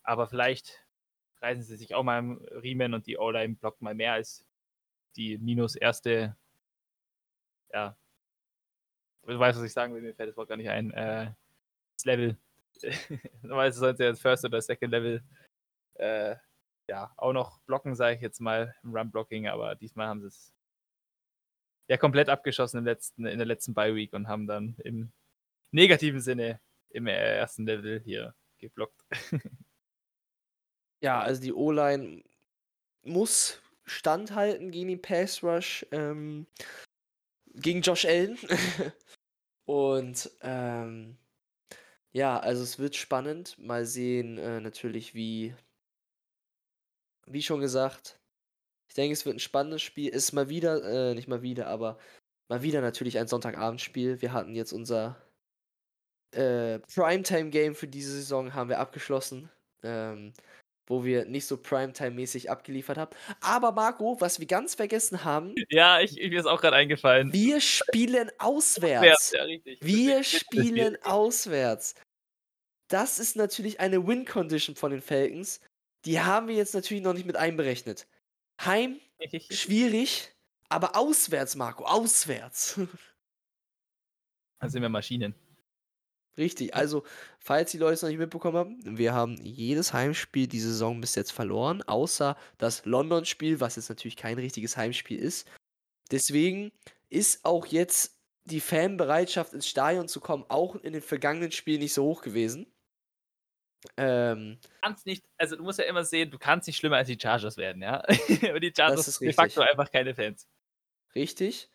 Aber 0.02 0.26
vielleicht 0.26 0.86
reißen 1.42 1.62
sie 1.62 1.76
sich 1.76 1.94
auch 1.94 2.02
mal 2.02 2.18
im 2.18 2.38
Riemen 2.62 2.94
und 2.94 3.06
die 3.06 3.18
O-Line 3.18 3.56
blockt 3.56 3.82
mal 3.82 3.94
mehr 3.94 4.14
als 4.14 4.47
die 5.18 5.36
minus 5.36 5.76
erste, 5.76 6.36
ja, 7.72 7.96
du 9.26 9.38
weißt, 9.38 9.58
was 9.58 9.66
ich 9.66 9.72
sagen 9.72 9.94
will, 9.94 10.00
mir 10.00 10.14
fällt 10.14 10.30
das 10.30 10.36
Wort 10.36 10.48
gar 10.48 10.56
nicht 10.56 10.70
ein, 10.70 10.90
äh, 10.92 11.32
das 11.96 12.04
Level. 12.04 12.38
Normalerweise 13.42 13.80
sollte 13.80 14.04
ja 14.04 14.10
das 14.10 14.20
First 14.20 14.44
oder 14.44 14.62
Second 14.62 14.92
Level 14.92 15.22
äh, 15.94 16.36
ja, 16.88 17.12
auch 17.16 17.32
noch 17.32 17.60
blocken, 17.60 17.94
sage 17.94 18.16
ich 18.16 18.22
jetzt 18.22 18.40
mal, 18.40 18.74
im 18.82 18.96
Run-Blocking, 18.96 19.46
aber 19.48 19.74
diesmal 19.74 20.06
haben 20.06 20.22
sie 20.22 20.28
es 20.28 20.54
ja 21.88 21.96
komplett 21.96 22.28
abgeschossen 22.28 22.78
im 22.78 22.84
letzten, 22.84 23.26
in 23.26 23.38
der 23.38 23.46
letzten 23.46 23.74
Bye-Week 23.74 24.12
und 24.12 24.28
haben 24.28 24.46
dann 24.46 24.76
im 24.84 25.12
negativen 25.70 26.20
Sinne 26.20 26.60
im 26.90 27.06
ersten 27.06 27.66
Level 27.66 28.00
hier 28.00 28.34
geblockt. 28.58 29.04
ja, 31.00 31.20
also 31.20 31.42
die 31.42 31.52
O-Line 31.52 32.22
muss 33.02 33.60
standhalten 33.88 34.70
gegen 34.70 34.88
den 34.88 35.02
Pass 35.02 35.42
Rush, 35.42 35.86
ähm, 35.92 36.46
gegen 37.54 37.82
Josh 37.82 38.04
Allen. 38.04 38.38
und 39.66 40.30
ähm, 40.42 41.16
ja, 42.12 42.38
also 42.38 42.62
es 42.62 42.78
wird 42.78 42.96
spannend. 42.96 43.58
Mal 43.58 43.84
sehen 43.84 44.38
äh, 44.38 44.60
natürlich, 44.60 45.14
wie 45.14 45.54
wie 47.30 47.42
schon 47.42 47.60
gesagt, 47.60 48.18
ich 48.88 48.94
denke, 48.94 49.12
es 49.12 49.26
wird 49.26 49.36
ein 49.36 49.40
spannendes 49.40 49.82
Spiel. 49.82 50.08
Ist 50.08 50.32
mal 50.32 50.48
wieder, 50.48 50.82
äh, 51.10 51.14
nicht 51.14 51.28
mal 51.28 51.42
wieder, 51.42 51.66
aber 51.66 51.98
mal 52.48 52.62
wieder 52.62 52.80
natürlich 52.80 53.18
ein 53.18 53.28
Sonntagabendspiel. 53.28 54.22
Wir 54.22 54.32
hatten 54.32 54.54
jetzt 54.54 54.72
unser 54.72 55.20
äh, 56.32 56.78
Primetime-Game 56.80 57.74
für 57.74 57.88
diese 57.88 58.12
Saison, 58.12 58.54
haben 58.54 58.70
wir 58.70 58.80
abgeschlossen. 58.80 59.50
Ähm, 59.82 60.32
wo 60.88 61.04
wir 61.04 61.24
nicht 61.24 61.46
so 61.46 61.56
Primetime-mäßig 61.56 62.50
abgeliefert 62.50 62.98
haben. 62.98 63.16
Aber 63.40 63.72
Marco, 63.72 64.20
was 64.20 64.40
wir 64.40 64.46
ganz 64.46 64.74
vergessen 64.74 65.24
haben. 65.24 65.54
Ja, 65.70 66.00
ich, 66.00 66.16
mir 66.16 66.40
ist 66.40 66.46
auch 66.46 66.60
gerade 66.60 66.76
eingefallen. 66.76 67.32
Wir 67.32 67.60
spielen 67.60 68.30
auswärts. 68.38 69.32
Ja, 69.32 69.44
richtig. 69.44 69.78
Wir 69.82 70.24
spielen 70.24 70.96
auswärts. 71.02 71.94
Das 72.88 73.18
ist 73.18 73.36
natürlich 73.36 73.80
eine 73.80 74.06
Win-Condition 74.06 74.74
von 74.74 74.90
den 74.90 75.02
Falcons. 75.02 75.60
Die 76.04 76.20
haben 76.20 76.48
wir 76.48 76.54
jetzt 76.54 76.74
natürlich 76.74 77.02
noch 77.02 77.12
nicht 77.12 77.26
mit 77.26 77.36
einberechnet. 77.36 78.06
Heim, 78.64 78.98
schwierig, 79.50 80.32
aber 80.68 80.96
auswärts, 80.96 81.54
Marco, 81.54 81.84
auswärts. 81.84 82.80
Dann 84.60 84.70
sind 84.70 84.82
wir 84.82 84.88
Maschinen. 84.88 85.34
Richtig, 86.38 86.74
also, 86.74 87.04
falls 87.40 87.72
die 87.72 87.78
Leute 87.78 87.94
es 87.94 88.02
noch 88.02 88.08
nicht 88.08 88.18
mitbekommen 88.18 88.56
haben, 88.56 88.98
wir 88.98 89.12
haben 89.12 89.36
jedes 89.42 89.92
Heimspiel 89.92 90.46
diese 90.46 90.68
Saison 90.68 91.00
bis 91.00 91.16
jetzt 91.16 91.32
verloren, 91.32 91.82
außer 91.82 92.36
das 92.58 92.84
London-Spiel, 92.84 93.60
was 93.60 93.76
jetzt 93.76 93.88
natürlich 93.88 94.16
kein 94.16 94.38
richtiges 94.38 94.76
Heimspiel 94.76 95.18
ist. 95.18 95.50
Deswegen 96.12 96.70
ist 97.10 97.44
auch 97.44 97.66
jetzt 97.66 98.16
die 98.44 98.60
Fanbereitschaft 98.60 99.52
ins 99.52 99.68
Stadion 99.68 100.08
zu 100.08 100.20
kommen, 100.20 100.44
auch 100.48 100.76
in 100.76 100.92
den 100.92 101.02
vergangenen 101.02 101.50
Spielen 101.50 101.80
nicht 101.80 101.92
so 101.92 102.04
hoch 102.04 102.22
gewesen. 102.22 102.72
Ähm, 103.96 104.58
du 104.62 104.68
kannst 104.82 105.06
nicht, 105.06 105.24
also 105.36 105.56
du 105.56 105.62
musst 105.62 105.78
ja 105.78 105.84
immer 105.84 106.04
sehen, 106.04 106.30
du 106.30 106.38
kannst 106.38 106.66
nicht 106.66 106.76
schlimmer 106.76 106.96
als 106.96 107.08
die 107.08 107.18
Chargers 107.20 107.56
werden, 107.56 107.82
ja. 107.82 108.02
Aber 108.48 108.60
die 108.60 108.72
Chargers 108.74 109.06
sind 109.06 109.26
de 109.26 109.32
facto 109.32 109.60
einfach 109.60 109.90
keine 109.90 110.14
Fans. 110.14 110.48
Richtig. 111.14 111.68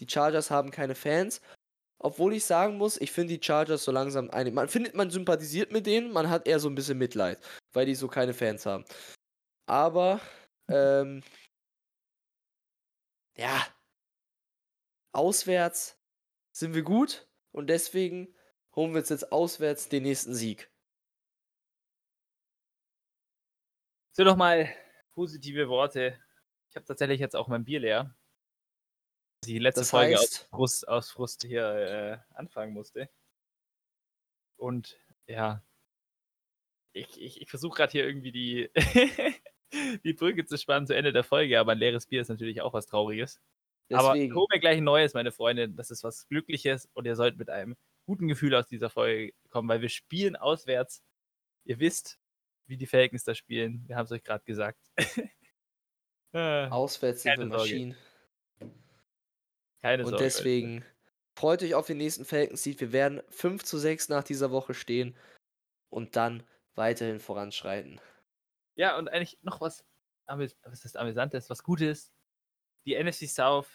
Die 0.00 0.06
Chargers 0.08 0.50
haben 0.50 0.70
keine 0.70 0.94
Fans. 0.94 1.40
Obwohl 1.98 2.34
ich 2.34 2.44
sagen 2.44 2.76
muss, 2.76 3.00
ich 3.00 3.10
finde 3.12 3.36
die 3.38 3.44
Chargers 3.44 3.84
so 3.84 3.92
langsam 3.92 4.30
eine. 4.30 4.50
Man 4.50 4.68
findet, 4.68 4.94
man 4.94 5.10
sympathisiert 5.10 5.72
mit 5.72 5.86
denen, 5.86 6.12
man 6.12 6.28
hat 6.30 6.46
eher 6.46 6.60
so 6.60 6.68
ein 6.68 6.74
bisschen 6.74 6.98
Mitleid, 6.98 7.38
weil 7.72 7.86
die 7.86 7.94
so 7.94 8.08
keine 8.08 8.34
Fans 8.34 8.66
haben. 8.66 8.84
Aber, 9.66 10.20
ähm, 10.70 11.22
ja, 13.36 13.66
auswärts 15.12 15.98
sind 16.52 16.74
wir 16.74 16.82
gut 16.82 17.28
und 17.52 17.68
deswegen 17.68 18.34
holen 18.76 18.92
wir 18.92 19.00
uns 19.00 19.08
jetzt 19.08 19.32
auswärts 19.32 19.88
den 19.88 20.04
nächsten 20.04 20.34
Sieg. 20.34 20.70
So 24.12 24.24
nochmal 24.24 24.68
positive 25.12 25.68
Worte. 25.68 26.18
Ich 26.70 26.76
habe 26.76 26.86
tatsächlich 26.86 27.20
jetzt 27.20 27.36
auch 27.36 27.48
mein 27.48 27.64
Bier 27.64 27.80
leer. 27.80 28.15
Die 29.46 29.58
letzte 29.58 29.82
das 29.82 29.90
Folge 29.90 30.16
heißt, 30.16 30.22
aus, 30.22 30.48
Frust, 30.50 30.88
aus 30.88 31.10
Frust 31.10 31.44
hier 31.44 31.64
äh, 31.64 32.18
anfangen 32.34 32.72
musste. 32.72 33.08
Und 34.56 34.98
ja, 35.26 35.62
ich, 36.92 37.20
ich, 37.20 37.40
ich 37.42 37.50
versuche 37.50 37.76
gerade 37.76 37.92
hier 37.92 38.06
irgendwie 38.06 38.32
die, 38.32 38.70
die 40.04 40.12
Brücke 40.14 40.44
zu 40.46 40.56
spannen 40.56 40.86
zu 40.86 40.94
Ende 40.94 41.12
der 41.12 41.24
Folge, 41.24 41.60
aber 41.60 41.72
ein 41.72 41.78
leeres 41.78 42.06
Bier 42.06 42.22
ist 42.22 42.28
natürlich 42.28 42.60
auch 42.62 42.72
was 42.72 42.86
Trauriges. 42.86 43.40
Deswegen. 43.88 44.00
Aber 44.00 44.16
ich 44.16 44.32
hole 44.32 44.46
mir 44.52 44.60
gleich 44.60 44.78
ein 44.78 44.84
neues, 44.84 45.14
meine 45.14 45.32
Freunde. 45.32 45.68
Das 45.68 45.90
ist 45.90 46.02
was 46.02 46.26
Glückliches 46.28 46.88
und 46.94 47.04
ihr 47.04 47.14
sollt 47.14 47.36
mit 47.36 47.50
einem 47.50 47.76
guten 48.06 48.28
Gefühl 48.28 48.54
aus 48.54 48.66
dieser 48.66 48.90
Folge 48.90 49.32
kommen, 49.50 49.68
weil 49.68 49.82
wir 49.82 49.88
spielen 49.88 50.36
auswärts. 50.36 51.02
Ihr 51.64 51.78
wisst, 51.78 52.18
wie 52.66 52.76
die 52.76 52.86
Falcons 52.86 53.24
da 53.24 53.34
spielen. 53.34 53.84
Wir 53.86 53.96
haben 53.96 54.06
es 54.06 54.12
euch 54.12 54.24
gerade 54.24 54.44
gesagt. 54.44 54.80
Ah, 56.32 56.68
Auswärts 56.68 57.22
sind 57.22 57.38
wir 57.38 57.46
Maschinen. 57.46 57.96
Keine 59.86 60.02
Sorge. 60.02 60.16
Und 60.16 60.20
deswegen 60.20 60.84
freut 61.36 61.62
euch 61.62 61.74
auf 61.74 61.86
den 61.86 61.98
nächsten 61.98 62.24
Falcons-Seed. 62.24 62.80
Wir 62.80 62.92
werden 62.92 63.22
5 63.30 63.62
zu 63.62 63.78
6 63.78 64.08
nach 64.08 64.24
dieser 64.24 64.50
Woche 64.50 64.74
stehen 64.74 65.16
und 65.90 66.16
dann 66.16 66.42
weiterhin 66.74 67.20
voranschreiten. 67.20 68.00
Ja, 68.74 68.98
und 68.98 69.08
eigentlich 69.08 69.38
noch 69.42 69.60
was, 69.60 69.84
was 70.26 70.84
ist 70.84 70.96
Amüsantes, 70.96 71.48
was 71.48 71.62
Gutes. 71.62 72.12
Die 72.84 73.02
NFC 73.02 73.28
South, 73.28 73.68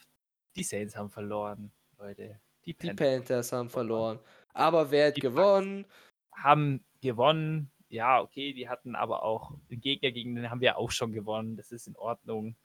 die 0.55 0.63
Saints 0.63 0.95
haben 0.95 1.09
verloren, 1.09 1.71
Leute. 1.97 2.39
Die 2.65 2.73
Panthers, 2.73 2.95
die 2.95 3.03
Panthers 3.03 3.51
haben 3.51 3.69
verloren. 3.69 4.19
Aber 4.53 4.91
wer 4.91 5.07
hat 5.07 5.15
gewonnen? 5.15 5.85
Haben 6.31 6.85
gewonnen 7.01 7.71
ja, 7.91 8.21
okay, 8.21 8.53
die 8.53 8.69
hatten 8.69 8.95
aber 8.95 9.23
auch 9.23 9.51
den 9.69 9.81
Gegner, 9.81 10.11
gegen 10.11 10.35
den 10.35 10.49
haben 10.49 10.61
wir 10.61 10.77
auch 10.77 10.91
schon 10.91 11.11
gewonnen. 11.11 11.57
Das 11.57 11.71
ist 11.71 11.87
in 11.87 11.97
Ordnung. 11.97 12.55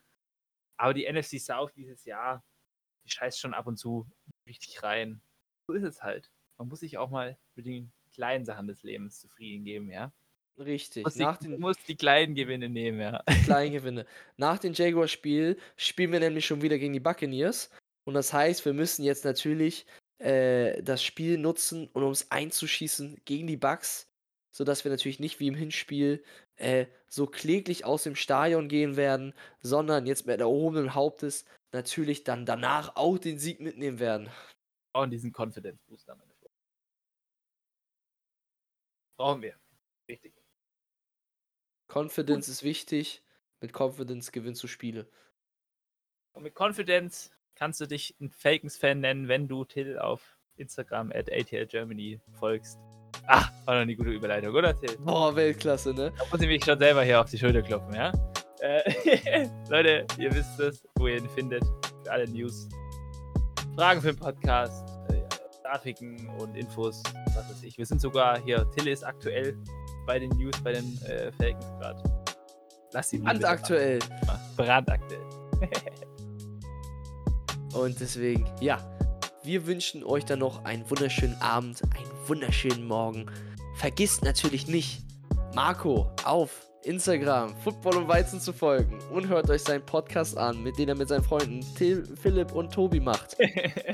Aber 0.76 0.94
die 0.94 1.10
NFC 1.10 1.40
South 1.40 1.72
dieses 1.74 2.04
Jahr, 2.04 2.44
die 3.06 3.10
scheißt 3.10 3.40
schon 3.40 3.54
ab 3.54 3.66
und 3.66 3.78
zu 3.78 4.06
richtig 4.46 4.82
rein. 4.82 5.20
So 5.66 5.74
ist 5.74 5.84
es 5.84 6.02
halt. 6.02 6.30
Man 6.58 6.68
muss 6.68 6.80
sich 6.80 6.98
auch 6.98 7.10
mal 7.10 7.38
mit 7.54 7.66
den 7.66 7.92
kleinen 8.12 8.44
Sachen 8.44 8.66
des 8.66 8.82
Lebens 8.82 9.20
zufrieden 9.20 9.64
geben, 9.64 9.90
ja. 9.90 10.12
Richtig. 10.58 11.04
Muss 11.04 11.16
Nach 11.16 11.36
die, 11.36 11.48
den, 11.48 11.60
muss 11.60 11.76
die 11.86 11.96
kleinen 11.96 12.34
Gewinne 12.34 12.68
nehmen, 12.68 13.00
ja. 13.00 13.22
Kleinen 13.44 13.72
Gewinne. 13.72 14.06
Nach 14.36 14.58
dem 14.58 14.72
Jaguar-Spiel 14.72 15.58
spielen 15.76 16.12
wir 16.12 16.20
nämlich 16.20 16.46
schon 16.46 16.62
wieder 16.62 16.78
gegen 16.78 16.94
die 16.94 17.00
Buccaneers. 17.00 17.70
Und 18.04 18.14
das 18.14 18.32
heißt, 18.32 18.64
wir 18.64 18.72
müssen 18.72 19.04
jetzt 19.04 19.24
natürlich 19.24 19.86
äh, 20.18 20.82
das 20.82 21.02
Spiel 21.04 21.36
nutzen, 21.36 21.90
um 21.92 22.04
uns 22.04 22.30
einzuschießen 22.30 23.20
gegen 23.24 23.46
die 23.46 23.58
Bucks 23.58 24.08
sodass 24.56 24.84
wir 24.84 24.90
natürlich 24.90 25.20
nicht 25.20 25.38
wie 25.38 25.48
im 25.48 25.54
Hinspiel 25.54 26.24
äh, 26.56 26.86
so 27.08 27.26
kläglich 27.26 27.84
aus 27.84 28.02
dem 28.02 28.16
Stadion 28.16 28.68
gehen 28.68 28.96
werden, 28.96 29.34
sondern 29.60 30.06
jetzt 30.06 30.26
mit 30.26 30.40
erhobenen 30.40 30.94
Hauptes 30.94 31.44
natürlich 31.72 32.24
dann 32.24 32.46
danach 32.46 32.96
auch 32.96 33.18
den 33.18 33.38
Sieg 33.38 33.60
mitnehmen 33.60 33.98
werden. 33.98 34.30
Brauchen 34.92 35.10
diesen 35.10 35.32
Confidence 35.32 35.82
Booster, 35.86 36.14
meine 36.14 36.32
Freunde. 36.34 36.54
Brauchen 39.18 39.42
wir. 39.42 39.56
Richtig. 40.08 40.34
Confidence 41.88 42.48
ist 42.48 42.62
wichtig. 42.62 43.22
Mit 43.60 43.72
Confidence 43.78 44.32
gewinnst 44.32 44.62
du 44.62 44.66
Spiele. 44.66 45.10
Und 46.32 46.42
mit 46.42 46.54
Confidence 46.54 47.30
kannst 47.54 47.80
du 47.80 47.86
dich 47.86 48.14
ein 48.20 48.30
Falcons-Fan 48.30 49.00
nennen, 49.00 49.28
wenn 49.28 49.48
du 49.48 49.64
Till 49.64 49.98
auf 49.98 50.38
Instagram 50.56 51.10
at 51.12 51.32
ATL 51.32 51.66
Germany 51.66 52.20
folgst. 52.32 52.78
Ach, 53.28 53.50
war 53.64 53.74
doch 53.74 53.82
eine 53.82 53.96
gute 53.96 54.10
Überleitung, 54.10 54.54
oder 54.54 54.78
Till? 54.78 54.96
Boah, 54.98 55.34
Weltklasse, 55.34 55.92
ne? 55.92 56.12
Da 56.16 56.24
muss 56.30 56.40
ich 56.40 56.48
mich 56.48 56.64
schon 56.64 56.78
selber 56.78 57.02
hier 57.02 57.20
auf 57.20 57.28
die 57.28 57.38
Schulter 57.38 57.62
klopfen, 57.62 57.94
ja? 57.94 58.12
Äh, 58.60 59.48
Leute, 59.68 60.06
ihr 60.18 60.32
wisst 60.32 60.60
es, 60.60 60.86
wo 60.96 61.08
ihr 61.08 61.18
ihn 61.18 61.28
findet. 61.30 61.64
Für 62.04 62.12
alle 62.12 62.28
News. 62.28 62.68
Fragen 63.74 64.00
für 64.00 64.12
den 64.12 64.18
Podcast, 64.18 64.88
äh, 65.10 65.22
Grafiken 65.64 66.28
und 66.38 66.56
Infos, 66.56 67.02
was 67.34 67.50
weiß 67.50 67.62
ich. 67.64 67.76
Wir 67.76 67.86
sind 67.86 68.00
sogar 68.00 68.40
hier, 68.40 68.68
Till 68.70 68.88
ist 68.88 69.04
aktuell 69.04 69.56
bei 70.06 70.18
den 70.18 70.30
News, 70.30 70.62
bei 70.62 70.72
den 70.72 70.98
äh, 71.02 71.32
Falcons 71.32 71.66
gerade. 71.80 72.02
Lass 72.92 73.12
ihn 73.12 73.24
Brandaktuell. 73.24 73.98
Brandaktuell. 74.56 75.20
Und 77.74 78.00
deswegen, 78.00 78.46
ja, 78.60 78.78
wir 79.42 79.66
wünschen 79.66 80.02
euch 80.04 80.24
dann 80.24 80.38
noch 80.38 80.64
einen 80.64 80.88
wunderschönen 80.88 81.36
Abend, 81.42 81.82
einen 81.94 82.15
wunderschönen 82.28 82.86
Morgen. 82.86 83.26
Vergisst 83.76 84.22
natürlich 84.24 84.66
nicht, 84.66 85.02
Marco 85.54 86.10
auf 86.24 86.65
Instagram 86.86 87.54
Football 87.56 87.96
und 87.96 88.08
Weizen 88.08 88.40
zu 88.40 88.52
folgen 88.52 88.98
und 89.12 89.28
hört 89.28 89.50
euch 89.50 89.62
seinen 89.62 89.84
Podcast 89.84 90.38
an, 90.38 90.62
mit 90.62 90.78
dem 90.78 90.88
er 90.88 90.94
mit 90.94 91.08
seinen 91.08 91.24
Freunden 91.24 91.60
Till, 91.76 92.04
Philipp 92.22 92.52
und 92.52 92.72
Tobi 92.72 93.00
macht. 93.00 93.36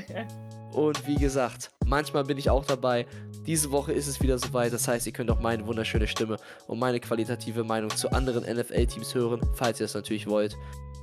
und 0.73 1.07
wie 1.07 1.15
gesagt, 1.15 1.71
manchmal 1.85 2.23
bin 2.23 2.37
ich 2.37 2.49
auch 2.49 2.65
dabei. 2.65 3.07
Diese 3.47 3.71
Woche 3.71 3.91
ist 3.91 4.07
es 4.07 4.21
wieder 4.21 4.37
soweit, 4.37 4.71
das 4.71 4.87
heißt, 4.87 5.07
ihr 5.07 5.13
könnt 5.13 5.31
auch 5.31 5.39
meine 5.39 5.65
wunderschöne 5.65 6.07
Stimme 6.07 6.37
und 6.67 6.79
meine 6.79 6.99
qualitative 6.99 7.63
Meinung 7.63 7.89
zu 7.89 8.11
anderen 8.11 8.43
NFL-Teams 8.43 9.15
hören, 9.15 9.41
falls 9.55 9.79
ihr 9.79 9.85
es 9.85 9.95
natürlich 9.95 10.27
wollt. 10.27 10.55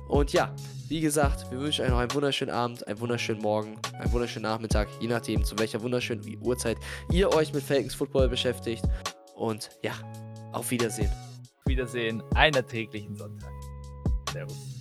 Und 0.07 0.33
ja, 0.33 0.53
wie 0.87 1.01
gesagt, 1.01 1.51
wir 1.51 1.59
wünschen 1.59 1.85
euch 1.85 1.91
noch 1.91 1.99
einen 1.99 2.13
wunderschönen 2.13 2.53
Abend, 2.53 2.87
einen 2.87 2.99
wunderschönen 2.99 3.41
Morgen, 3.41 3.77
einen 3.99 4.11
wunderschönen 4.11 4.43
Nachmittag, 4.43 4.87
je 4.99 5.07
nachdem, 5.07 5.43
zu 5.43 5.57
welcher 5.59 5.81
wunderschönen 5.81 6.21
Uhrzeit 6.41 6.77
ihr 7.11 7.33
euch 7.33 7.53
mit 7.53 7.63
Falcons 7.63 7.95
Football 7.95 8.29
beschäftigt. 8.29 8.83
Und 9.35 9.69
ja, 9.83 9.93
auf 10.51 10.69
Wiedersehen. 10.71 11.11
Wiedersehen, 11.71 12.21
einen 12.35 12.55
erträglichen 12.55 13.15
Sonntag. 13.15 13.53
Servus. 14.33 14.80